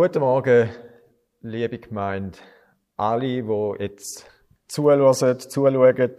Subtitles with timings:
[0.00, 0.70] Guten Morgen,
[1.40, 2.38] liebe Gemeinde,
[2.96, 4.30] alle, die jetzt
[4.68, 6.12] zuhören, zuschauen.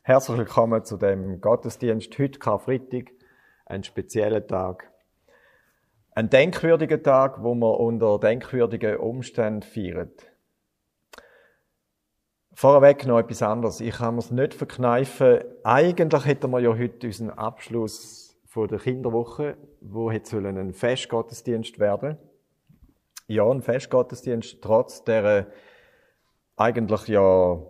[0.00, 3.10] Herzlich willkommen zu dem Gottesdienst heute Karfreitag,
[3.66, 4.90] ein spezieller Tag.
[6.12, 10.10] Ein denkwürdiger Tag, wo wir unter denkwürdigen Umständen feiern.
[12.54, 13.82] Vorweg noch etwas anderes.
[13.82, 15.40] Ich kann mir es nicht verkneifen.
[15.64, 22.16] Eigentlich hätten wir ja heute unseren Abschluss von der Kinderwoche, wo hätte ein Festgottesdienst werden
[23.28, 25.46] ja, ein Festgottesdienst, trotz der
[26.56, 27.62] eigentlich ja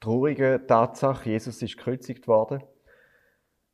[0.00, 2.62] traurigen Tatsache, Jesus ist gekreuzigt worden.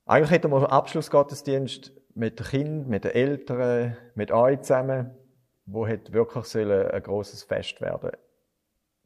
[0.05, 5.13] Eigentlich hätten wir einen Abschlussgottesdienst mit den Kindern, mit den Eltern, mit euch zusammen,
[5.65, 8.11] wo hätte wirklich ein großes Fest werden.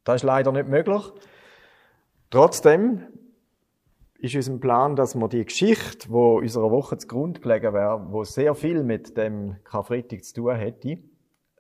[0.04, 1.02] Das ist leider nicht möglich.
[2.30, 3.06] Trotzdem
[4.18, 8.54] ist unser Plan, dass wir die Geschichte, wo unserer Woche zugrunde gelegen wäre, wo sehr
[8.54, 10.98] viel mit dem Karfreitag zu tun hätte,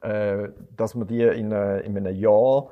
[0.06, 2.70] äh, dass wir die in, äh, in einem Jahr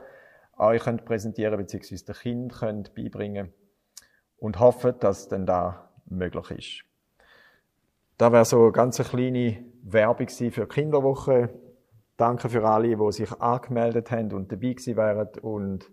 [0.56, 1.96] euch könnt präsentieren bzw.
[1.96, 3.52] den Kind könnt beibringen
[4.38, 6.84] und hoffen, dass dann da möglich ist.
[8.18, 11.50] Da wäre so eine ganz kleine Werbung für Kinderwoche.
[12.16, 15.28] Danke für alle, die sich angemeldet haben und dabei wären.
[15.40, 15.90] Und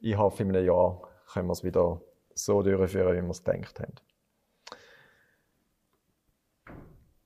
[0.00, 2.00] ich hoffe, in einem Jahr können wir es wieder
[2.34, 3.92] so durchführen, wie wir es gedacht haben.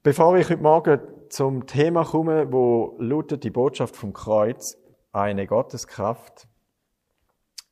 [0.02, 4.76] Bevor ich heute Morgen zum Thema komme, wo lautet die Botschaft vom Kreuz,
[5.12, 6.48] eine Gotteskraft,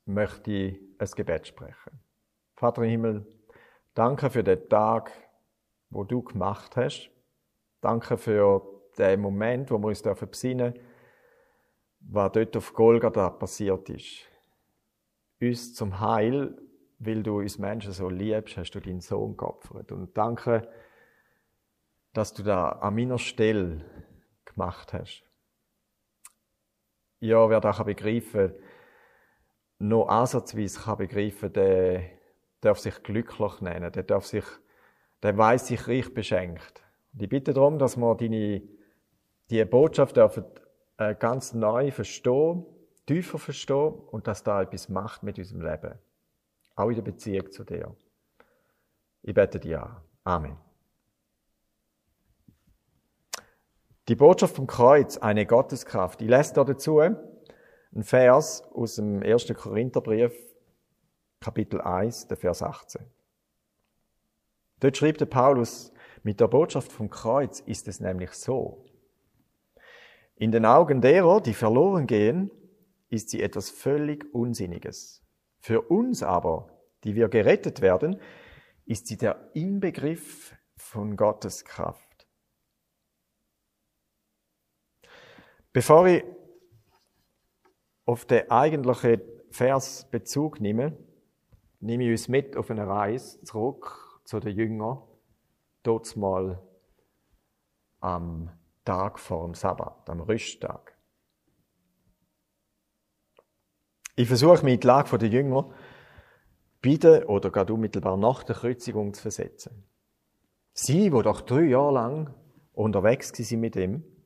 [0.05, 2.01] möchte ich ein Gebet sprechen.
[2.55, 3.27] Vater im Himmel,
[3.95, 5.12] danke für den Tag,
[5.91, 7.11] wo du gemacht hast.
[7.81, 8.62] Danke für
[8.97, 10.89] den Moment, wo wir uns besinnen dürfen,
[12.01, 14.25] was dort auf Golgatha passiert ist.
[15.41, 16.56] Uns zum Heil,
[16.98, 19.92] weil du uns Menschen so liebst, hast du deinen Sohn geopfert.
[19.92, 20.69] Und danke,
[22.12, 23.84] dass du da an meiner Stelle
[24.45, 25.23] gemacht hast.
[27.20, 28.55] Ja, wer da kann begreifen,
[29.78, 32.05] nur ansatzweise kann begreifen, der
[32.61, 34.45] darf sich glücklich nennen, der darf sich,
[35.23, 36.83] der weiß sich reich beschenkt.
[37.13, 38.63] Und ich bitte darum, dass wir deine,
[39.51, 40.45] die Botschaft dürfen
[40.98, 42.67] äh, ganz neu verstehen,
[43.07, 45.98] tiefer verstehen und dass da etwas macht mit unserem Leben.
[46.77, 47.95] Auch in der Beziehung zu dir.
[49.23, 49.96] Ich bete dir an.
[50.25, 50.67] Amen.
[54.08, 56.23] Die Botschaft vom Kreuz, eine Gotteskraft.
[56.23, 57.19] Ich lese da dazu einen
[58.01, 59.52] Vers aus dem 1.
[59.55, 60.33] Korintherbrief,
[61.41, 63.02] Kapitel 1, der Vers 18.
[64.80, 65.92] Dort schreibt der Paulus,
[66.23, 68.83] mit der Botschaft vom Kreuz ist es nämlich so.
[70.36, 72.51] In den Augen derer, die verloren gehen,
[73.11, 75.23] ist sie etwas völlig Unsinniges.
[75.58, 76.70] Für uns aber,
[77.05, 78.19] die wir gerettet werden,
[78.86, 82.08] ist sie der Inbegriff von Gottes Kraft.
[85.78, 86.24] Bevor ich
[88.05, 89.22] auf den eigentlichen
[89.52, 90.98] Vers Bezug nehme,
[91.78, 95.00] nehme ich uns mit auf eine Reise zurück zu den Jüngern,
[95.84, 96.61] dort mal
[98.00, 98.50] am
[98.84, 100.98] Tag vor dem Sabbat, am Rüsttag.
[104.16, 105.72] Ich versuche mich in die Lage der Jünger
[106.80, 109.89] bitte oder gerade unmittelbar nach der Kreuzigung zu versetzen.
[110.72, 112.34] Sie, wo doch drei Jahre lang
[112.72, 114.17] unterwegs waren mit ihm,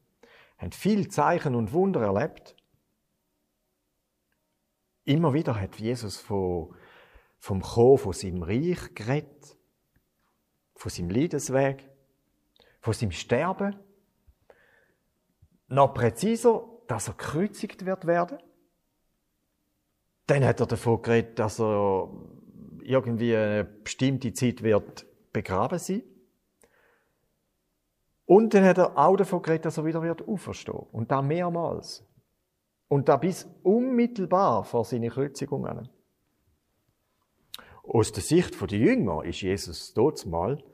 [0.62, 2.54] haben viel Zeichen und Wunder erlebt.
[5.04, 6.74] Immer wieder hat Jesus von,
[7.38, 9.58] vom Kommen von seinem Reich geredet,
[10.76, 11.90] von seinem Leidensweg,
[12.80, 13.76] von seinem Sterben.
[15.66, 18.38] Noch präziser, dass er gekreuzigt wird werden.
[20.28, 22.08] Dann hat er davon geredet, dass er
[22.82, 26.02] irgendwie eine bestimmte Zeit wird begraben sein.
[28.32, 30.86] Und dann hat er auch davon geredet, dass er wieder wird auferstehen.
[30.90, 32.02] Und da mehrmals.
[32.88, 35.90] Und da bis unmittelbar vor seiner Kreuzigung an.
[37.82, 40.64] Aus der Sicht der Jünger ist Jesus dort mal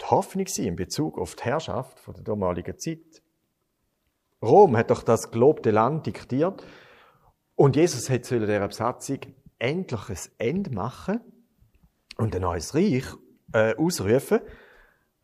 [0.00, 3.20] die Hoffnung in Bezug auf die Herrschaft der damaligen Zeit.
[4.40, 6.64] Rom hat doch das gelobte Land diktiert
[7.56, 9.18] und Jesus hat zu dieser Besatzung
[9.58, 11.20] endlich ein Ende machen
[12.16, 13.06] und ein neues Reich
[13.52, 14.38] äh, ausrufen,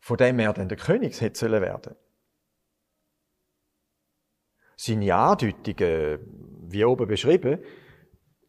[0.03, 1.95] von dem er dann der König hätte werden.
[4.75, 6.19] Seine Andeutungen,
[6.67, 7.63] wie oben beschrieben,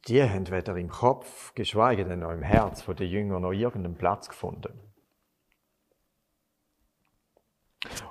[0.08, 4.28] die haben weder im Kopf, geschweige denn noch im Herz der Jünger noch irgendeinen Platz
[4.28, 4.80] gefunden.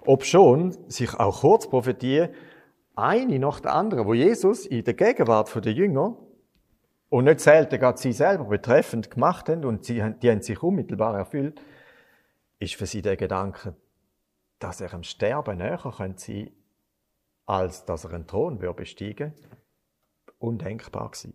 [0.06, 2.30] Ob schon sich auch Kurzprophetie
[2.96, 6.16] eine nach der anderen, wo Jesus in der Gegenwart der Jünger
[7.10, 11.62] und nicht selten gerade sie selber betreffend gemacht haben und die haben sich unmittelbar erfüllt,
[12.64, 13.76] ist für sie der Gedanke,
[14.60, 16.52] dass er am Sterben näher sein könnte,
[17.46, 19.58] als dass er einen Thron besteigen würde,
[20.40, 21.34] undenkbar gewesen.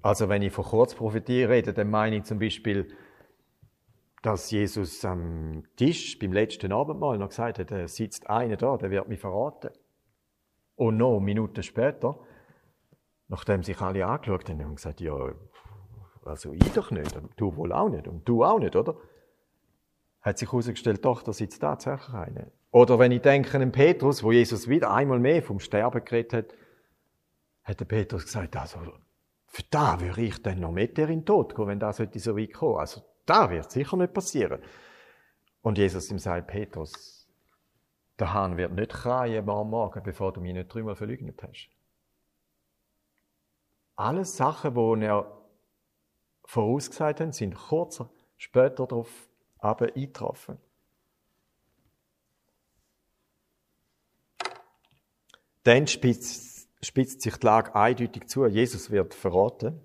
[0.00, 2.92] Also wenn ich von Kurzprophetie rede, dann meine ich zum Beispiel,
[4.22, 8.90] dass Jesus am Tisch beim letzten Abendmahl noch gesagt hat, da sitzt einer da, der
[8.90, 9.70] wird mich verraten.
[10.74, 12.18] Und noch Minuten später,
[13.28, 15.34] nachdem sich alle angeschaut haben, haben gesagt, ja,
[16.24, 18.96] also ich doch nicht, du wohl auch nicht, und du auch nicht, oder?
[20.22, 22.46] Hat sich herausgestellt, doch, da sitzt tatsächlich einer.
[22.70, 26.58] Oder wenn ich denke an Petrus, wo Jesus wieder einmal mehr vom Sterben geredet hat,
[27.64, 28.78] hat der Petrus gesagt, also,
[29.46, 32.36] für da würde ich dann noch mit dir in den Tod gehen, wenn das so
[32.36, 32.78] weit kommen.
[32.78, 34.62] Also, da wird sicher nicht passieren.
[35.60, 37.28] Und Jesus ihm sagt, Petrus,
[38.18, 41.68] der Hahn wird nicht kreien am Morgen, bevor du mich nicht dreimal verleugnet hast.
[43.96, 45.30] Alles Sachen, die er
[46.44, 48.02] vorausgesagt hat, sind kurz
[48.36, 49.28] später darauf
[49.62, 50.58] aber eingetroffen.
[55.62, 58.44] Dann spitzt, spitzt sich die Lage eindeutig zu.
[58.46, 59.80] Jesus wird verraten.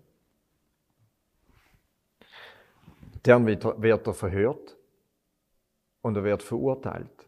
[3.21, 4.77] Dann wird er verhört
[6.01, 7.27] und er wird verurteilt.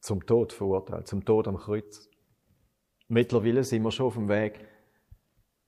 [0.00, 2.08] Zum Tod verurteilt, zum Tod am Kreuz.
[3.06, 4.66] Mittlerweile sind wir schon auf dem Weg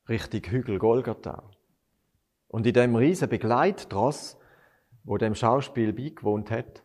[0.09, 1.45] Richtung Hügel Golgatha.
[2.49, 4.37] Und in dem riesen Begleittross,
[5.05, 6.83] wo dem Schauspiel beigewohnt hat,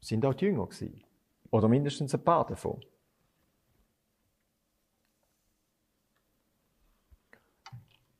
[0.00, 1.04] sind auch die Jünger gewesen.
[1.50, 2.80] Oder mindestens ein paar davon.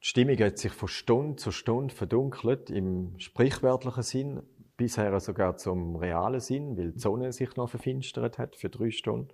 [0.01, 4.43] Die Stimmung hat sich von Stunde zu Stunde verdunkelt, im sprichwörtlichen Sinn,
[4.77, 9.33] bisher sogar zum realen Sinn, weil die Sonne sich noch verfinstert hat für drei Stunden.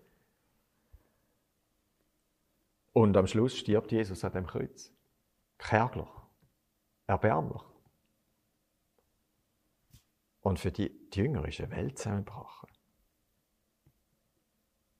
[2.92, 4.92] Und am Schluss stirbt Jesus an dem Kreuz.
[5.58, 6.08] Kärglich.
[7.06, 7.62] Erbärmlich.
[10.42, 12.68] Und für die, die Jünger ist eine Welt zusammengebrochen.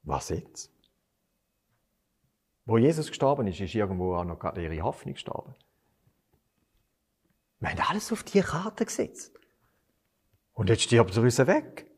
[0.05, 0.73] Was jetzt?
[2.65, 5.55] Wo Jesus gestorben ist, ist irgendwo auch noch gerade ihre Hoffnung gestorben.
[7.59, 9.39] Wir haben alles auf die Karte gesetzt.
[10.53, 11.91] Und jetzt stirbt er uns weg.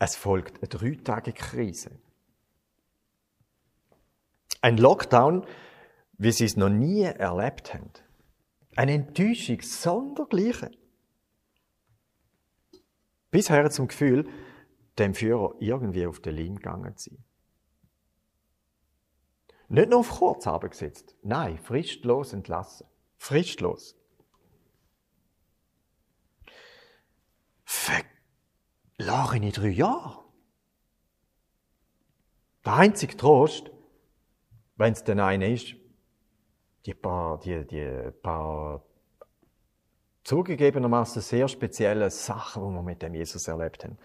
[0.00, 1.98] Es folgt eine dreitägige Krise.
[4.60, 5.46] Ein Lockdown,
[6.18, 7.90] wie sie es noch nie erlebt haben.
[8.76, 10.76] Eine Enttäuschung sondergleichen.
[13.30, 14.28] Bisher zum Gefühl,
[14.98, 17.24] dem Führer irgendwie auf den Leim gegangen zu sein.
[19.68, 22.86] Nicht nur auf Kurzarbeit gesetzt, nein, fristlos entlassen.
[23.16, 23.96] Fristlos.
[27.64, 30.24] Verloren in drei Jahren.
[32.64, 33.70] Der einzige Trost,
[34.76, 35.76] wenn es denn einer ist,
[36.88, 38.82] die paar, die, die paar
[40.24, 43.98] zugegebenermaßen sehr spezielle Sachen, die wir mit dem Jesus erlebt haben,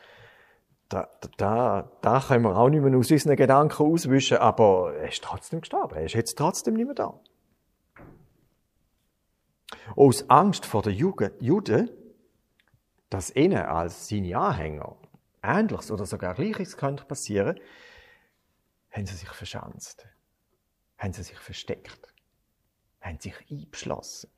[0.90, 5.24] da, da, da können wir auch nicht mehr aus unseren Gedanken auswischen, aber er ist
[5.24, 5.96] trotzdem gestorben.
[5.96, 7.18] Er ist jetzt trotzdem nicht mehr da.
[9.96, 11.90] Aus Angst vor den Juden,
[13.10, 14.98] dass ihnen als seine Anhänger
[15.42, 17.58] Ähnliches oder sogar Gleiches könnte passieren,
[18.92, 20.06] haben sie sich verschanzt,
[20.98, 22.13] haben sie sich versteckt,
[23.04, 24.32] haben sich eingeschlossen.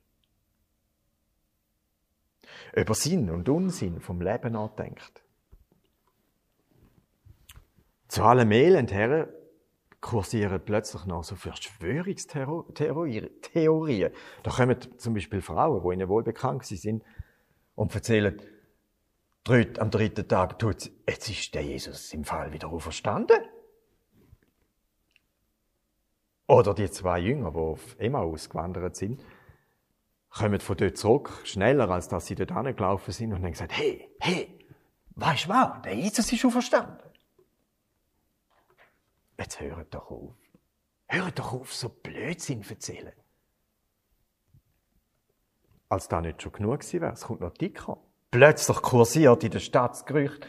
[2.73, 5.23] Über Sinn und Unsinn vom Leben nachdenkt.
[8.07, 9.29] Zu allem Elend her
[9.99, 14.11] kursieren plötzlich noch so Verschwörungstheorien.
[14.43, 17.03] Da kommen zum Beispiel Frauen, die ihnen wohl bekannt sind,
[17.75, 18.41] und erzählen,
[19.47, 23.41] am dritten Tag tut jetzt ist der Jesus im Fall wieder auferstanden.
[26.47, 29.23] Oder die zwei Jünger, die auf Emmaus gewandert sind,
[30.29, 34.09] kommen von dort zurück, schneller, als dass sie dort angelaufen sind und haben gesagt, hey,
[34.19, 34.59] hey,
[35.15, 36.97] weißt du was, der Jesus ist auferstanden.
[39.37, 40.33] Jetzt hört doch auf.
[41.07, 43.13] Hört doch auf, so Blödsinn zu erzählen.
[45.89, 47.97] Als da nicht schon genug gewesen wäre, es kommt noch dicker.
[48.31, 50.47] Plötzlich kursiert in der Stadt das Gerücht,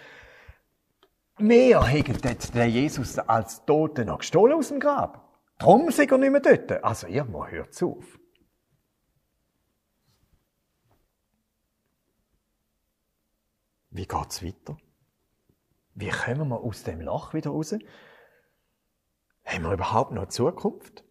[1.38, 5.25] mehr hätten den Jesus als Toten noch gestohlen aus dem Grab.
[5.58, 6.84] Drum sind er nicht mehr dort.
[6.84, 8.18] Also, ihr mal hört auf.
[13.90, 14.76] Wie geht's weiter?
[15.94, 17.74] Wie kommen wir aus dem Loch wieder raus?
[19.46, 21.02] Haben wir überhaupt noch Zukunft?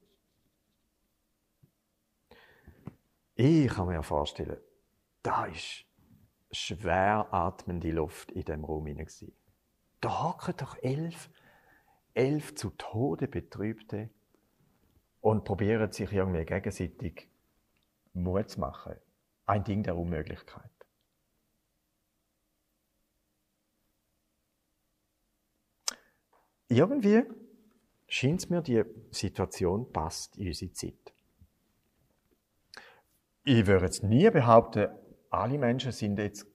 [3.34, 4.62] Ich kann mir vorstellen,
[5.24, 5.86] da ist
[6.52, 9.08] schwer atmende Luft in dem Raum hinein.
[10.00, 11.32] Da hocken doch elf,
[12.14, 14.12] elf zu Tode Betrübte
[15.26, 17.28] und probieren sich irgendwie gegenseitig
[18.14, 18.94] Mut zu machen.
[19.48, 20.70] Ein Ding der Unmöglichkeit.
[26.68, 27.24] Irgendwie
[28.08, 31.14] scheint es mir, die Situation passt in unsere Zeit.
[33.46, 34.90] Ich würde jetzt nie behaupten,
[35.32, 36.46] alle Menschen sind jetzt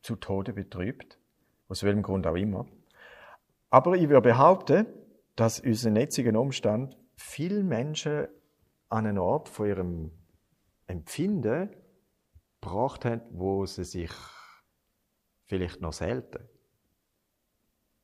[0.00, 1.18] zu Tode betrübt,
[1.66, 2.66] aus welchem Grund auch immer.
[3.68, 4.86] Aber ich würde behaupten,
[5.34, 8.28] dass unseren jetzigen Umstand viele Menschen
[8.88, 10.10] an einen Ort von ihrem
[10.86, 11.70] Empfinden
[12.60, 14.12] gebracht haben, wo sie sich
[15.44, 16.48] vielleicht noch selten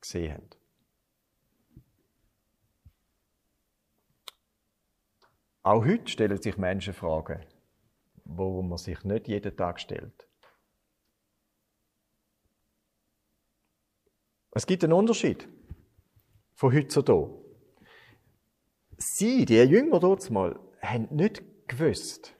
[0.01, 0.49] gesehen haben.
[5.61, 7.45] Auch heute stellen sich Menschen Fragen,
[8.23, 10.27] wo man sich nicht jeden Tag stellt.
[14.51, 15.47] Es gibt einen Unterschied
[16.55, 17.29] von heute zu da.
[18.99, 22.35] Sie, die Jünger dort mal, haben nicht gewusst,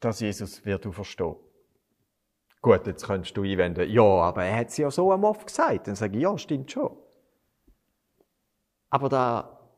[0.00, 1.36] dass Jesus wird verstehen.
[2.60, 5.86] Gut, jetzt könntest du einwenden, ja, aber er hat es ja so am oft gesagt.
[5.86, 6.96] Dann sage ich, ja, stimmt schon.
[8.90, 9.70] Aber da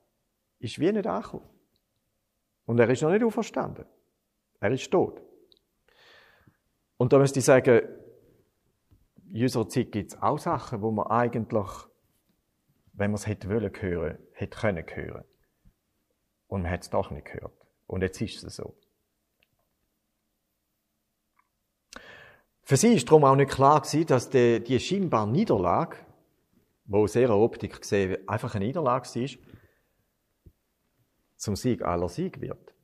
[0.58, 1.44] ist wie nicht angekommen.
[2.64, 3.84] Und er ist noch nicht auferstanden.
[4.60, 5.22] Er ist tot.
[6.96, 7.82] Und da müsste ich sagen,
[9.30, 11.68] in unserer Zeit gibt es auch Sachen, wo man eigentlich,
[12.98, 15.24] wenn man es hätte wollen hören, hätte können hören.
[16.48, 17.54] Und man hat es doch nicht gehört.
[17.86, 18.76] Und jetzt ist es so.
[22.62, 25.96] Für sie ist darum auch nicht klar dass die, die scheinbar Niederlage,
[26.84, 29.28] wo aus ihrer Optik gesehen einfach eine Niederlage war,
[31.36, 32.74] zum Sieg aller Sieg wird.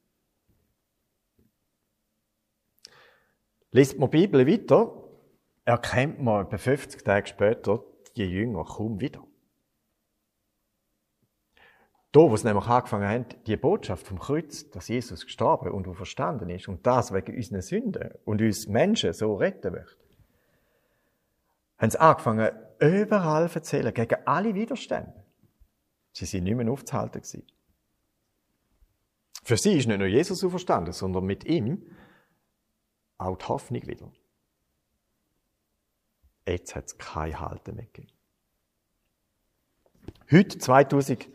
[3.72, 4.94] Liest man die Bibel weiter,
[5.64, 7.84] erkennt man etwa 50 Tage später
[8.16, 9.26] die Jünger kaum wieder.
[12.14, 16.48] Da, wo sie nämlich angefangen haben, die Botschaft vom Kreuz, dass Jesus gestorben und verstanden
[16.48, 19.96] ist und das wegen unseren Sünden und uns Menschen so retten möchte,
[21.76, 25.12] haben sie angefangen, überall zu erzählen, gegen alle Widerstände.
[26.12, 27.20] Sie sind nicht mehr aufzuhalten.
[29.42, 31.84] Für sie ist nicht nur Jesus auferstanden, sondern mit ihm
[33.18, 34.12] auch die Hoffnung wieder.
[36.46, 38.12] Jetzt hat es kein Halten mehr gegeben.
[40.30, 41.28] Heute, 2000,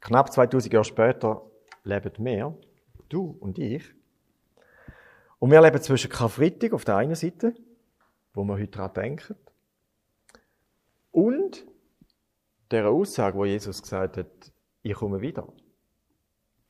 [0.00, 1.42] knapp 2000 Jahre später,
[1.84, 2.58] leben wir,
[3.08, 3.84] du und ich.
[5.38, 7.54] Und wir leben zwischen Karfreitag auf der einen Seite,
[8.34, 9.36] wo wir heute daran denken,
[11.10, 11.66] und
[12.70, 14.52] der Aussage, wo Jesus gesagt hat,
[14.82, 15.48] ich komme wieder.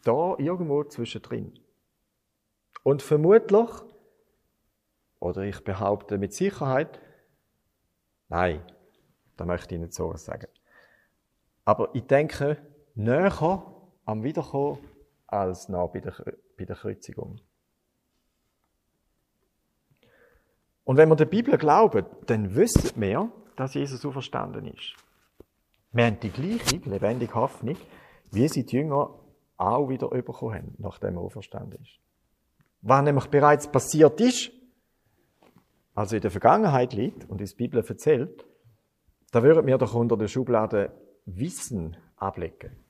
[0.04, 1.58] Da irgendwo zwischendrin.
[2.82, 3.68] Und vermutlich,
[5.20, 7.00] oder ich behaupte mit Sicherheit,
[8.28, 8.62] nein,
[9.37, 10.49] da möchte ich nicht so was sagen.
[11.64, 12.56] Aber ich denke,
[12.99, 13.64] näher
[14.05, 14.78] am Wiederkommen
[15.26, 16.14] als nah bei der,
[16.59, 17.40] bei der Kreuzigung.
[20.85, 24.95] Und wenn wir der Bibel glauben, dann wissen wir, dass Jesus so verstanden ist.
[25.93, 27.76] Wir haben die gleiche lebendige Hoffnung,
[28.31, 29.14] wie sie die Jünger
[29.57, 31.99] auch wieder bekommen haben, nachdem er auferstanden ist.
[32.81, 34.50] Was nämlich bereits passiert ist,
[35.95, 38.45] also in der Vergangenheit liegt und uns die Bibel erzählt,
[39.31, 40.93] da würden wir doch unter der Schublade
[41.26, 42.88] Wissen ablegen.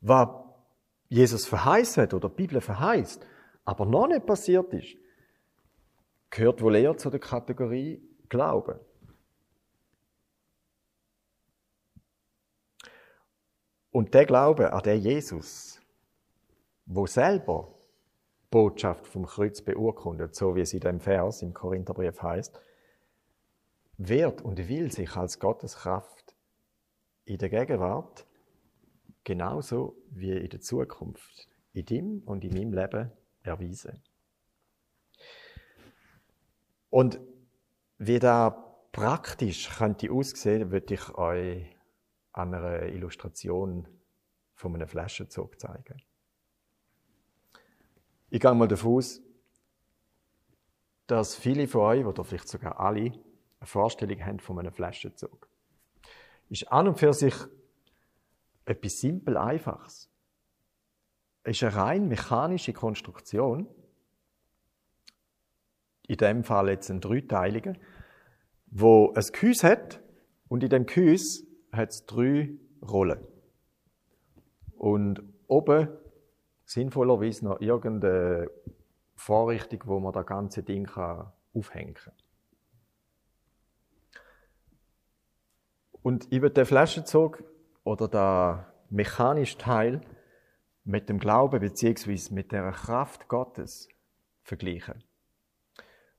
[0.00, 0.28] Was
[1.08, 3.26] Jesus verheißt hat oder die Bibel verheißt,
[3.64, 4.96] aber noch nicht passiert ist,
[6.30, 8.78] gehört wohl eher zu der Kategorie Glauben.
[13.90, 15.80] Und der Glaube an den Jesus,
[16.86, 17.74] wo selber
[18.50, 22.60] Botschaft vom Kreuz beurkundet, so wie es in dem Vers im Korintherbrief heißt,
[23.98, 26.34] wird und will sich als Gottes Kraft
[27.24, 28.26] in der Gegenwart
[29.30, 33.12] genauso wie in der Zukunft in dem und in meinem Leben
[33.44, 34.02] erweisen.
[36.90, 37.20] Und
[37.98, 38.50] wie da
[38.90, 41.64] praktisch könnte aussehen, würde ich euch
[42.32, 43.86] an einer Illustration
[44.56, 46.02] von einem Flaschenzug zeigen.
[48.30, 49.20] Ich gehe mal davon aus,
[51.06, 53.12] dass viele von euch, oder vielleicht sogar alle,
[53.60, 55.48] eine Vorstellung haben von einem Flaschenzug.
[56.48, 57.34] Ist an und für sich
[58.70, 60.08] etwas simpel Einfaches.
[61.42, 63.66] Es ist eine rein mechanische Konstruktion,
[66.06, 67.74] in dem Fall jetzt ein dreiteiliger,
[68.66, 70.00] wo ein Gehäuse hat
[70.48, 72.50] und in dem Gehäuse hat es drei
[72.80, 73.26] Rollen.
[74.76, 75.88] Und oben
[76.64, 78.48] sinnvollerweise noch irgendeine
[79.16, 82.14] Vorrichtung, wo man das ganze Ding kann aufhängen kann.
[86.02, 87.42] Und würde den Flaschenzug
[87.84, 90.00] oder den mechanischen Teil
[90.84, 92.34] mit dem Glauben bzw.
[92.34, 93.88] mit der Kraft Gottes
[94.42, 95.04] vergleichen.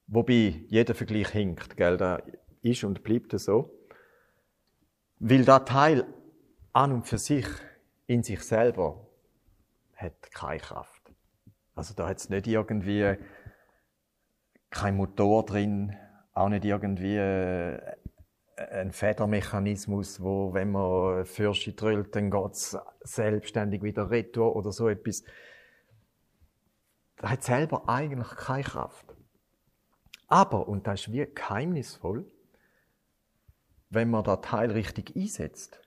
[0.07, 1.97] Wobei jeder Vergleich hinkt, gell?
[1.97, 2.19] Da
[2.61, 3.71] ist und bleibt so.
[5.19, 6.05] Weil der Teil
[6.73, 7.47] an und für sich,
[8.07, 9.07] in sich selber,
[9.95, 11.01] hat keine Kraft.
[11.75, 13.15] Also da hat es nicht irgendwie
[14.69, 15.95] kein Motor drin,
[16.33, 17.79] auch nicht irgendwie äh,
[18.69, 24.89] ein Federmechanismus, wo, wenn man Fürsche drüllt, dann geht es selbstständig wieder retour oder so
[24.89, 25.23] etwas.
[27.17, 29.15] Das hat selber eigentlich keine Kraft.
[30.27, 32.25] Aber, und das ist wie geheimnisvoll,
[33.89, 35.81] wenn man das Teil richtig einsetzt,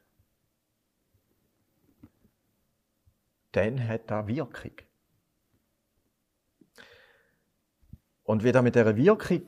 [3.52, 4.72] dann hat das Wirkung.
[8.24, 9.42] Und wie das mit dieser Wirkung,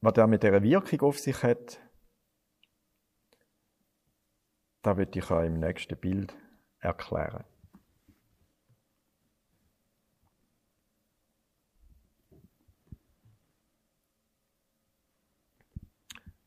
[0.00, 1.80] was das mit dieser Wirkung auf sich hat,
[4.84, 6.36] das wird ich euch im nächsten Bild
[6.78, 7.44] erklären.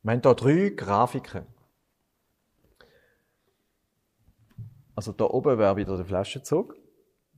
[0.02, 1.46] Wir haben hier drei Grafiken.
[4.94, 6.76] Also da oben wäre wieder der Flaschenzug,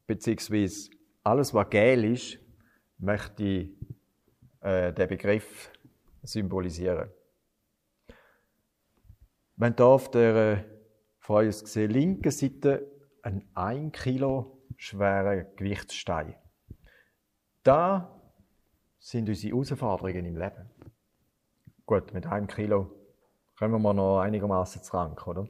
[0.07, 0.91] beziehungsweise
[1.23, 2.39] alles, was gel ist,
[2.99, 3.71] möchte
[4.61, 5.73] äh, den Begriff
[6.23, 7.11] symbolisieren.
[9.59, 10.80] Haben hier auf der
[11.31, 12.91] vor uns gesehen, linken Seite
[13.23, 16.35] einen 1 Kilo schweren Gewichtsstein.
[17.63, 18.21] Da
[18.99, 20.69] sind unsere Herausforderungen im Leben.
[21.87, 22.91] Gut, mit einem Kilo
[23.57, 25.47] kommen wir noch einigermaßen zurück, oder?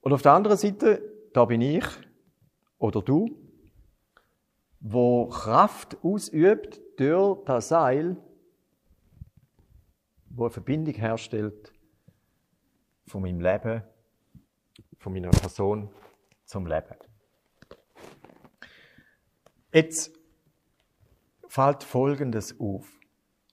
[0.00, 1.02] Und auf der anderen Seite,
[1.34, 1.84] da bin ich
[2.78, 3.28] oder du,
[4.80, 8.16] wo Kraft ausübt durch das Seil,
[10.30, 11.74] wo eine Verbindung herstellt
[13.06, 13.82] von meinem Leben
[15.04, 15.90] von meiner Person
[16.46, 16.96] zum Leben.
[19.70, 20.18] Jetzt
[21.46, 22.90] fällt Folgendes auf.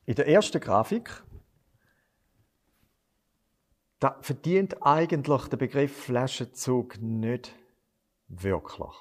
[0.06, 1.12] In der ersten Grafik
[4.00, 7.54] da verdient eigentlich der Begriff Flaschenzug nicht
[8.30, 8.96] wirklich.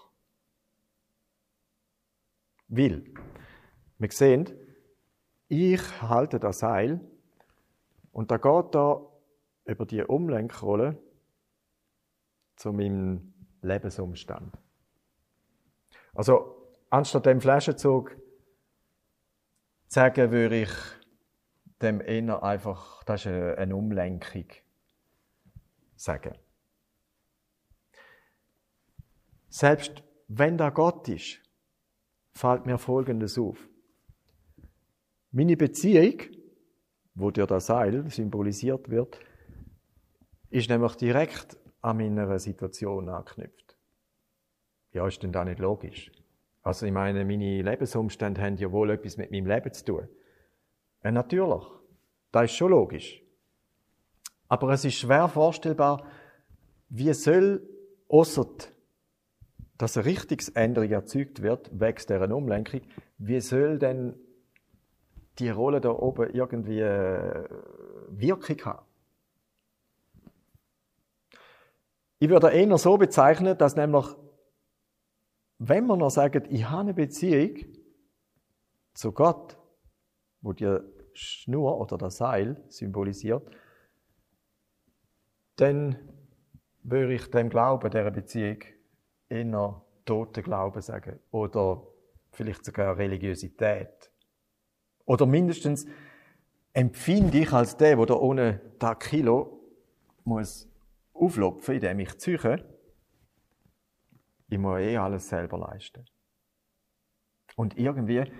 [2.66, 3.04] Weil,
[3.98, 4.50] wir sehen,
[5.46, 7.00] ich halte das Seil
[8.10, 9.06] und da geht da
[9.66, 11.00] über die Umlenkrolle
[12.60, 14.52] zu meinem Lebensumstand.
[16.14, 18.14] Also, anstatt dem Flaschenzug
[19.86, 20.70] sagen, würde ich
[21.80, 24.44] dem eher einfach, das ist eine Umlenkung,
[25.96, 26.36] sagen.
[29.48, 31.40] Selbst wenn da Gott ist,
[32.32, 33.70] fällt mir Folgendes auf.
[35.30, 36.20] Meine Beziehung,
[37.14, 39.18] wo dir das Seil symbolisiert wird,
[40.50, 43.76] ist nämlich direkt an meiner Situation anknüpft.
[44.92, 46.10] Ja, ist denn da nicht logisch?
[46.62, 50.08] Also ich meine, meine Lebensumstände haben ja wohl etwas mit meinem Leben zu tun.
[51.02, 51.64] Ja, natürlich.
[52.32, 53.22] Das ist schon logisch.
[54.48, 56.04] Aber es ist schwer vorstellbar,
[56.88, 57.66] wie soll,
[58.08, 58.46] ausser
[59.80, 62.82] dass eine Richtungsänderung erzeugt wird, wächst dieser Umlenkung,
[63.16, 64.14] wie soll denn
[65.38, 67.48] die Rolle da oben irgendwie äh,
[68.10, 68.86] Wirkung haben?
[72.22, 74.04] Ich würde eher so bezeichnen, dass nämlich,
[75.58, 77.56] wenn man noch sagt, ich habe eine Beziehung
[78.92, 79.58] zu Gott,
[80.42, 80.78] wo die
[81.14, 83.50] Schnur oder das Seil symbolisiert,
[85.56, 85.96] dann
[86.82, 88.58] würde ich dem Glauben, dieser Beziehung,
[89.30, 91.20] eher toten Glauben sagen.
[91.30, 91.86] Oder
[92.32, 94.10] vielleicht sogar Religiosität.
[95.06, 95.86] Oder mindestens
[96.74, 99.62] empfinde ich als der, der ohne das Kilo
[100.24, 100.69] muss
[101.20, 102.64] auflopfen, indem ich züche,
[104.48, 106.04] ich muss eh alles selber leisten.
[107.56, 108.32] Und irgendwie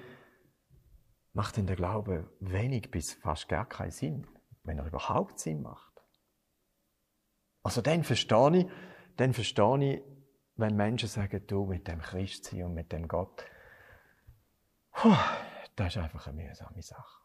[1.32, 4.26] macht in der Glaube wenig bis fast gar keinen Sinn,
[4.64, 6.02] wenn er überhaupt Sinn macht.
[7.62, 8.66] Also dann verstehe ich,
[9.16, 10.02] dann verstehe ich,
[10.56, 13.44] wenn Menschen sagen, du mit dem Christsein und mit dem Gott,
[15.76, 17.19] das ist einfach eine mühsame Sache.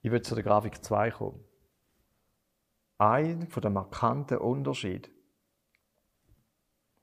[0.00, 1.44] Ich will zu der Grafik 2 kommen.
[2.98, 5.10] Ein von den markanten Unterschied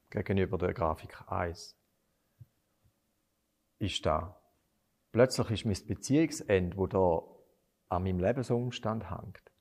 [0.10, 1.78] gegenüber der Grafik 1
[3.80, 4.40] ist da.
[5.12, 7.22] Plötzlich ist mein Beziehungsende, wo da
[7.90, 9.52] an meinem Lebensumstand hängt,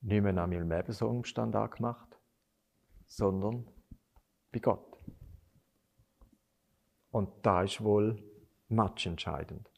[0.00, 2.18] nicht mehr an meinem Lebensumstand angemacht,
[3.06, 3.66] sondern
[4.52, 4.98] bei Gott.
[7.10, 8.22] Und da ist wohl
[8.68, 9.70] matchentscheidend.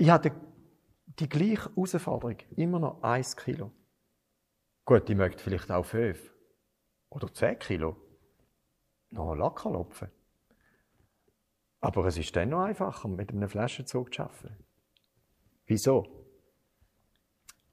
[0.00, 0.32] Ich hatte
[1.18, 3.70] die gleiche Herausforderung, immer noch 1 Kilo.
[4.86, 6.34] Gut, ich möchte vielleicht auch 5
[7.10, 7.98] oder 10 Kilo.
[9.10, 10.08] Noch locker lopfen.
[11.82, 14.64] Aber es ist dann noch einfacher, mit einem Flaschenzug zu arbeiten.
[15.66, 16.06] Wieso?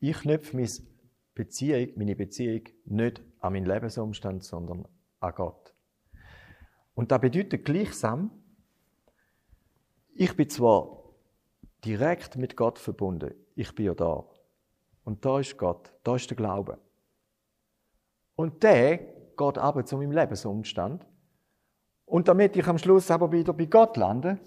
[0.02, 0.70] Ich knüpfe meine
[1.34, 4.86] Beziehung, meine Beziehung nicht an meinen Lebensumstand, sondern
[5.22, 5.74] an Gott.
[6.94, 8.32] Und das bedeutet gleichsam,
[10.14, 10.97] ich bin zwar
[11.88, 14.26] direkt mit Gott verbunden, ich bin ja da.
[15.06, 16.78] Und da ist Gott, da ist der Glaube.
[18.36, 21.08] Und der geht aber zu meinem Lebensumstand.
[22.06, 24.38] Und damit ich am Schluss aber wieder bei Gott lande,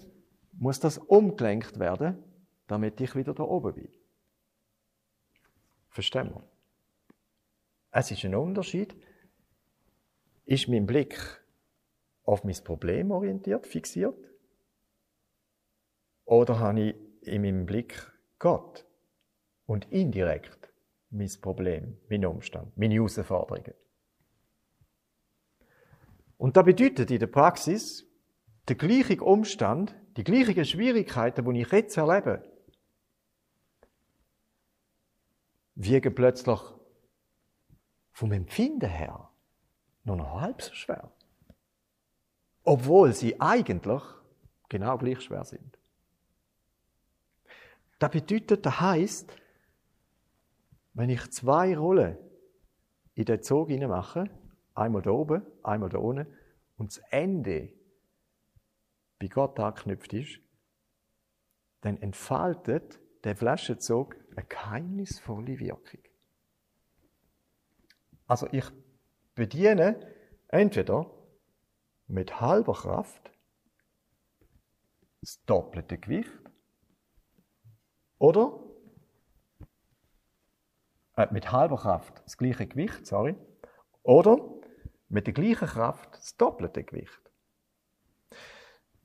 [0.53, 2.23] muss das umgelenkt werden,
[2.67, 3.89] damit ich wieder da oben bin.
[5.89, 6.43] Verstehen wir?
[7.91, 8.95] Es ist ein Unterschied.
[10.45, 11.17] Ist mein Blick
[12.23, 14.15] auf mein Problem orientiert, fixiert?
[16.25, 18.85] Oder habe ich in meinem Blick Gott
[19.65, 20.71] und indirekt
[21.09, 23.73] mein Problem, mein Umstand, meine Herausforderungen?
[26.37, 28.07] Und das bedeutet in der Praxis,
[28.67, 32.43] der gleiche Umstand, die gleichen Schwierigkeiten, die ich jetzt erlebe,
[35.75, 36.59] wiegen plötzlich
[38.11, 39.29] vom Empfinden her
[40.03, 41.11] nur noch halb so schwer.
[42.63, 44.03] Obwohl sie eigentlich
[44.69, 45.77] genau gleich schwer sind.
[48.01, 49.31] Das bedeutet, das heisst,
[50.93, 52.17] wenn ich zwei Rollen
[53.13, 54.27] in den Zug mache,
[54.73, 56.25] Einmal da oben, einmal da unten.
[56.77, 57.73] Und das Ende
[59.19, 60.39] bei Gott angeknüpft ist,
[61.81, 66.01] dann entfaltet der Flaschenzug eine geheimnisvolle Wirkung.
[68.25, 68.65] Also ich
[69.35, 70.11] bediene
[70.47, 71.11] entweder
[72.07, 73.31] mit halber Kraft
[75.19, 76.40] das doppelte Gewicht
[78.21, 78.59] oder
[81.15, 83.35] äh, mit halber Kraft das gleiche Gewicht, sorry,
[84.03, 84.37] oder
[85.09, 87.19] mit der gleichen Kraft das doppelte Gewicht.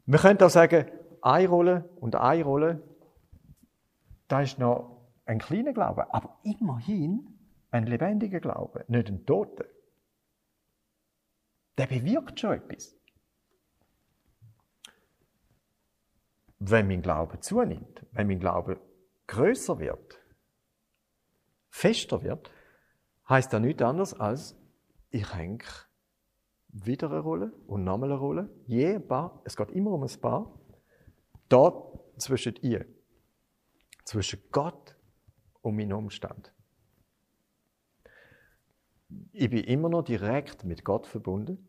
[0.04, 0.90] Wir können auch sagen,
[1.22, 2.82] eine Rolle und eine Rolle,
[4.28, 7.38] da ist noch ein kleiner Glaube, aber immerhin
[7.70, 9.64] ein lebendiger Glaube, nicht ein toter.
[11.78, 12.94] Der bewirkt schon etwas.
[16.58, 18.78] Wenn mein Glaube zunimmt, wenn mein Glaube
[19.26, 20.20] größer wird,
[21.68, 22.50] fester wird,
[23.28, 24.56] heißt das nichts anderes als,
[25.10, 25.64] ich hänge
[26.68, 28.50] wieder eine Rolle und nochmal eine Rolle.
[28.66, 30.58] Je ein Paar, es geht immer um ein Paar.
[31.48, 31.72] Da
[32.18, 32.86] zwischen ihr,
[34.04, 34.96] zwischen Gott
[35.62, 36.52] und meinem Umstand.
[39.32, 41.66] Ich bin immer noch direkt mit Gott verbunden.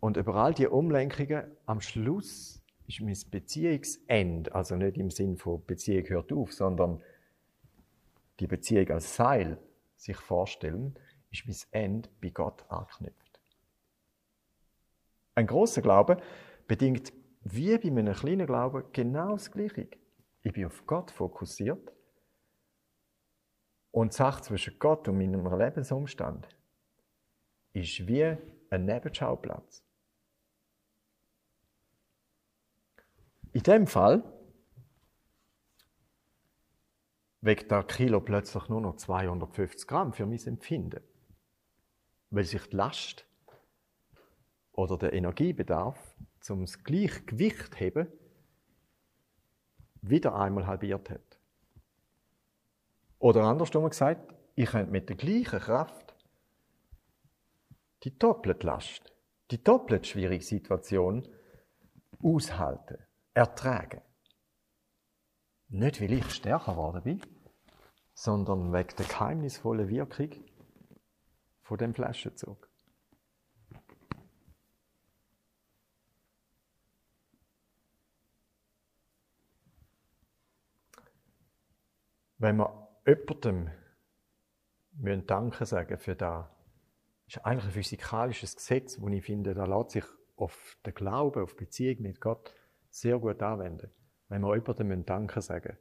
[0.00, 5.64] Und über all die Umlenkungen, am Schluss ist mein Beziehungsende, also nicht im Sinn von
[5.64, 7.02] Beziehung hört auf, sondern
[8.40, 9.58] die Beziehung als Seil
[9.96, 10.98] sich vorstellen,
[11.30, 13.40] ist mein Ende bei Gott angeknüpft.
[15.34, 16.18] Ein großer Glaube
[16.66, 19.88] bedingt wie bei einem kleinen Glauben genau das Gleiche.
[20.42, 21.92] Ich bin auf Gott fokussiert
[23.90, 26.48] und die Sache zwischen Gott und meinem Lebensumstand
[27.72, 28.36] ist wie
[28.70, 29.85] ein Nebenschauplatz.
[33.56, 34.22] In dem Fall
[37.40, 41.00] weckt der Kilo plötzlich nur noch 250 Gramm für mein Empfinden,
[42.28, 43.24] weil sich die Last
[44.72, 45.98] oder der Energiebedarf,
[46.50, 48.12] um das Gleichgewicht zu heben,
[50.02, 51.38] wieder einmal halbiert hat.
[53.18, 56.14] Oder andersrum gesagt, ich könnte mit der gleichen Kraft
[58.02, 59.14] die doppelte Last,
[59.50, 61.26] die doppelt schwierige Situation
[62.22, 63.05] aushalten,
[63.36, 64.00] ertragen.
[65.68, 67.22] Nicht, weil ich stärker geworden bin,
[68.14, 70.30] sondern wegen der geheimnisvollen Wirkung
[71.60, 72.70] von dem Flaschenzug.
[82.38, 83.70] Wenn wir jemandem
[84.92, 86.46] müssen Danke sagen für das,
[87.26, 90.04] ist eigentlich ein physikalisches Gesetz, wo ich finde, da lässt sich
[90.36, 92.54] auf den Glauben, auf die Beziehung mit Gott
[93.00, 93.90] sehr gut anwenden.
[94.28, 95.76] Wenn wir jemandem Danke sagen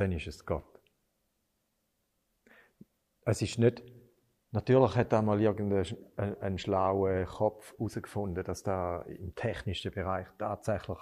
[0.00, 0.80] dann ist es Gott.
[3.26, 3.82] Es ist nicht,
[4.50, 5.84] natürlich hat einmal irgendein
[6.40, 10.98] ein schlauer Kopf herausgefunden, dass da im technischen Bereich tatsächlich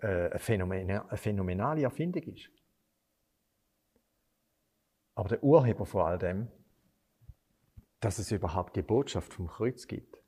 [0.00, 2.50] äh, eine, phänomenale Erfindung ist.
[5.14, 6.48] Aber der Urheber vor all dem,
[8.00, 10.18] dass es überhaupt die Botschaft vom Kreuz gibt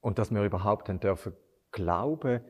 [0.00, 1.34] und dass wir überhaupt dürfen
[1.72, 2.40] Glauben,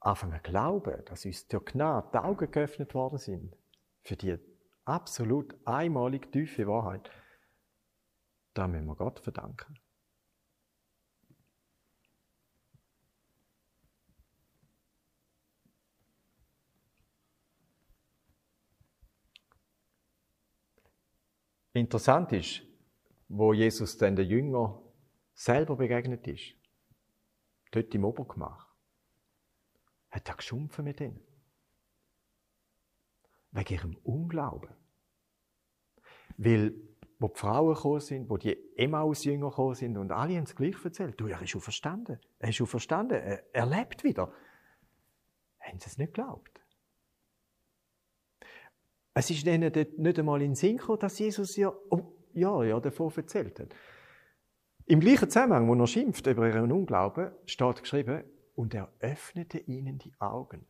[0.00, 3.56] anfangen glauben, dass uns durch Gnade die Augen geöffnet worden sind,
[4.02, 4.38] für die
[4.84, 7.10] absolut einmalig tiefe Wahrheit,
[8.54, 9.78] da müssen wir Gott verdanken.
[21.78, 22.62] Interessant ist,
[23.28, 24.82] wo Jesus dann den Jünger
[25.34, 26.57] selber begegnet ist
[27.70, 28.68] dort im Obergemach,
[30.10, 31.20] hat er geschumpfen mit ihnen.
[33.50, 34.70] Wegen ihrem Unglauben.
[36.36, 36.74] Weil,
[37.18, 40.82] wo die Frauen gekommen sind, wo die Emmaus-Jünger gekommen sind und alle haben es gleich
[40.84, 41.20] erzählt.
[41.20, 42.20] Du, er ist schon verstanden.
[42.38, 43.14] Er ist schon verstanden.
[43.52, 44.32] Er, lebt wieder.
[45.60, 46.60] Haben sie es nicht geglaubt.
[49.14, 52.78] Es ist ihnen nicht einmal in den Sinn gekommen, dass Jesus ja, oh, ja, ja
[52.78, 53.74] davon erzählt hat.
[54.88, 58.24] Im gleichen Zusammenhang, wo er schimpft über ihren Unglauben, steht geschrieben,
[58.54, 60.66] und er öffnete ihnen die Augen.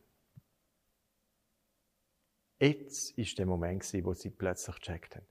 [2.59, 5.25] Jetzt ist der Moment, wo sie plötzlich gecheckt haben.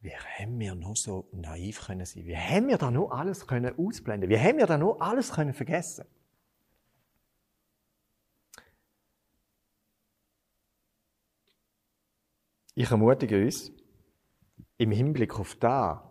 [0.00, 2.26] Wie haben wir noch so naiv können sein?
[2.26, 4.28] Wie haben wir da noch alles können ausblenden?
[4.28, 6.06] Wie haben wir da noch alles können vergessen?
[12.74, 13.70] Ich ermutige uns,
[14.76, 16.09] im Hinblick auf das,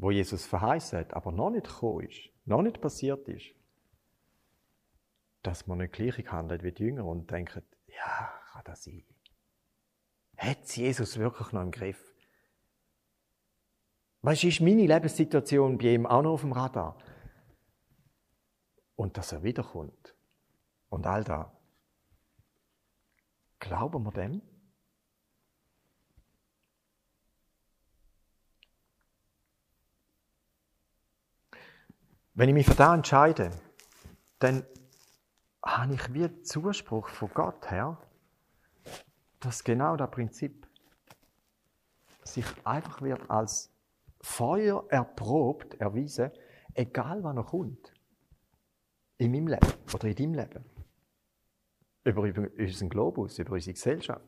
[0.00, 3.54] wo Jesus verheißen hat, aber noch nicht gekommen ist, noch nicht passiert ist,
[5.42, 9.04] dass man nicht gleich handelt wie die Jünger und denkt, ja, kann das sein?
[10.38, 12.02] Hat Jesus wirklich noch im Griff?
[14.22, 16.96] Du, ist meine Lebenssituation bei ihm auch noch auf dem Radar?
[18.96, 20.14] Und dass er wiederkommt.
[20.88, 21.46] Und all das.
[23.58, 24.42] Glauben wir dem?
[32.40, 33.50] Wenn ich mich für das entscheide,
[34.38, 34.64] dann
[35.62, 37.98] habe ich wie Zuspruch von Gott her,
[39.40, 40.66] dass genau das Prinzip
[42.24, 43.70] sich einfach wird als
[44.22, 46.30] Feuer erprobt, erwiesen,
[46.72, 47.92] egal wann er kommt.
[49.18, 50.64] In meinem Leben oder in deinem Leben.
[52.04, 54.24] Über unseren Globus, über unsere Gesellschaft.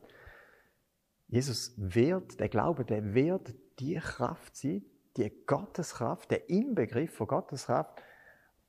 [1.29, 4.85] Jesus wird, der Glaube, der wird die Kraft sein,
[5.17, 8.01] die Gotteskraft, der Inbegriff von Gotteskraft,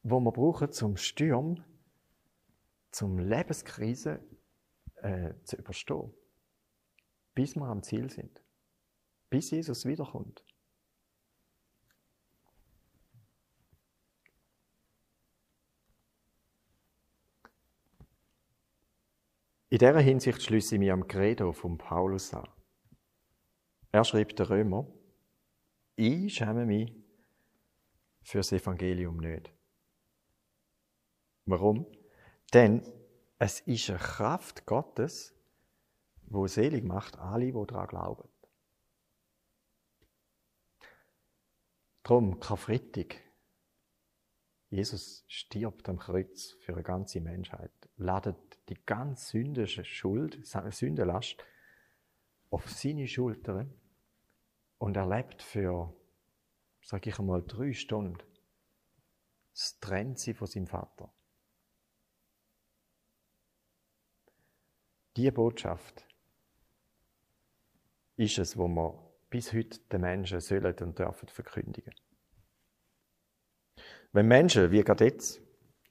[0.03, 1.65] wo wir brauchen zum Sturm,
[2.91, 4.21] zum Lebenskrise
[4.97, 6.13] äh, zu überstehen.
[7.35, 8.43] Bis wir am Ziel sind.
[9.31, 10.45] Bis Jesus wiederkommt.
[19.75, 22.49] In dieser Hinsicht schließe ich mich am Credo von Paulus an.
[23.91, 24.87] Er schreibt der Römer,
[25.97, 26.93] ich schäme mich
[28.23, 29.53] für das Evangelium nicht.
[31.47, 31.87] Warum?
[32.53, 32.83] Denn
[33.39, 35.35] es ist eine Kraft Gottes,
[36.27, 38.29] wo selig macht alle, die daran glauben.
[42.03, 43.17] Drum, Karfreitag.
[44.71, 51.37] Jesus stirbt am Kreuz für eine ganze Menschheit, ladet die ganze sündische Schuld, Sündenlast
[52.51, 53.73] auf seine Schultern
[54.79, 55.95] und er lebt für,
[56.83, 58.23] sag ich einmal, drei Stunden.
[59.53, 61.13] Es trennt sie von seinem Vater.
[65.17, 66.05] Diese Botschaft
[68.17, 71.95] ist es, wo wir bis heute den Menschen sollen und dürfen verkündigen.
[74.13, 75.41] Wenn Menschen, wie gerade jetzt,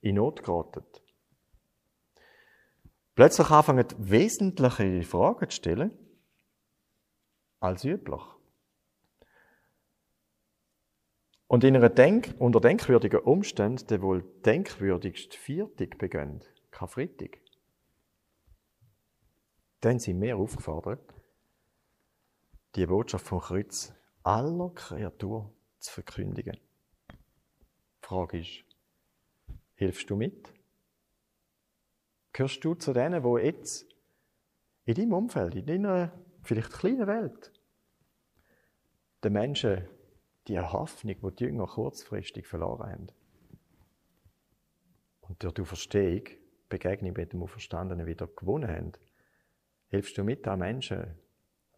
[0.02, 0.86] in Not geraten,
[3.16, 5.98] plötzlich anfangen, wesentliche Fragen zu stellen,
[7.60, 8.22] als üblich,
[11.54, 17.38] und in einer Denk unter denkwürdigen Umständen der wohl denkwürdigste Viertig begönnt, Karfreitag.
[19.80, 21.14] Dann sind wir aufgefordert,
[22.76, 26.58] die Botschaft vom Kreuz aller Kreatur zu verkündigen.
[27.12, 27.18] Die
[28.08, 28.66] Frage ist,
[29.76, 30.52] hilfst du mit?
[32.32, 33.86] Gehörst du zu denen, die jetzt
[34.86, 37.52] in deinem Umfeld, in deiner vielleicht kleinen Welt,
[39.24, 39.88] den Menschen
[40.48, 43.08] die Hoffnung, die die Jünger kurzfristig verloren haben.
[45.22, 46.24] Und durch die Verstehung,
[46.70, 48.92] Begegnung mit dem Auferstandenen wieder gewonnen haben,
[49.90, 51.16] hilfst du mit, an Menschen,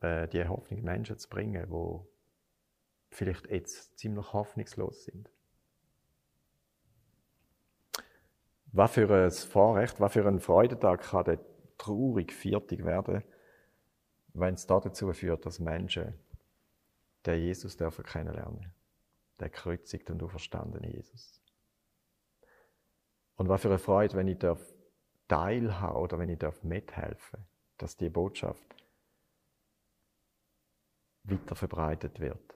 [0.01, 5.29] äh, die Hoffnung Menschen zu bringen, die vielleicht jetzt ziemlich hoffnungslos sind.
[8.71, 11.39] Was für ein Vorrecht, was für ein Freudentag kann der
[11.77, 13.23] traurig viertig werden,
[14.33, 16.13] wenn es dazu führt, dass Menschen
[17.25, 18.73] der Jesus dürfen kennenlernen.
[19.39, 21.41] Der kreuzigt und auferstandene Jesus.
[23.35, 24.61] Und was für eine Freude, wenn ich darf
[25.27, 27.45] teilhaben oder wenn ich darf mithelfen,
[27.77, 28.75] dass die Botschaft
[31.23, 32.55] weiter verbreitet wird.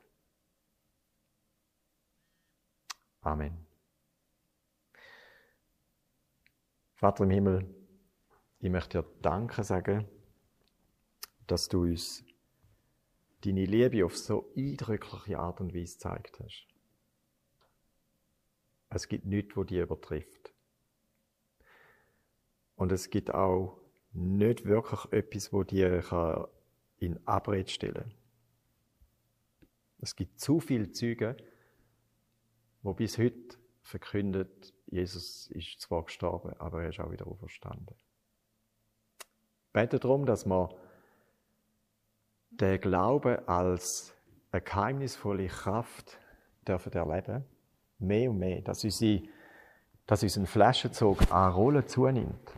[3.21, 3.65] Amen.
[6.93, 7.75] Vater im Himmel,
[8.59, 10.07] ich möchte dir Danke sagen,
[11.47, 12.23] dass du uns
[13.41, 16.67] deine Liebe auf so eindrückliche Art und Weise gezeigt hast.
[18.89, 20.53] Es gibt nichts, wo die übertrifft.
[22.75, 23.79] Und es gibt auch
[24.13, 25.83] nicht wirklich etwas, wo die
[26.97, 28.13] in Abrede stellen kann.
[30.01, 31.35] Es gibt zu viele Züge,
[32.81, 37.95] wo bis heute verkündet, Jesus ist zwar gestorben, aber er ist auch wieder auferstanden.
[39.73, 40.69] Bete darum, dass wir
[42.59, 44.13] den Glauben als
[44.51, 46.17] eine geheimnisvolle Kraft
[46.67, 47.45] dürfen erleben,
[47.99, 49.23] mehr und mehr, dass, unsere,
[50.05, 52.51] dass unser Flaschenzug an Rollen zunimmt,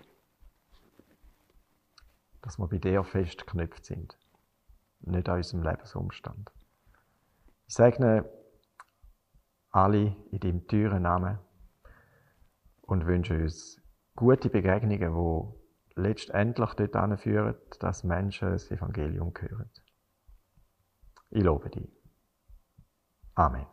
[2.41, 4.17] dass wir bei dir festgeknüpft sind,
[5.01, 6.51] nicht an unserem Lebensumstand.
[7.67, 8.29] Ich segne
[9.69, 11.39] alle in deinem teuren Namen
[12.81, 13.81] und wünsche uns
[14.15, 19.69] gute Begegnungen, die letztendlich dort führen, dass Menschen das Evangelium hören.
[21.31, 21.89] Ich lobe dich.
[23.35, 23.65] Amen.